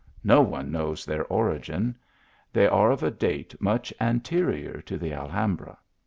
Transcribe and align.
No 0.23 0.41
one 0.41 0.71
knows 0.71 1.05
their 1.05 1.25
origin. 1.25 1.95
They 2.51 2.65
are 2.65 2.89
of 2.89 3.03
a 3.03 3.11
date 3.11 3.55
much 3.61 3.93
an 3.99 4.21
terior 4.21 4.83
to 4.85 4.97
the 4.97 5.13
Alhambra. 5.13 5.77